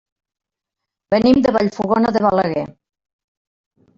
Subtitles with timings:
[1.15, 2.65] Venim de Vallfogona de Balaguer.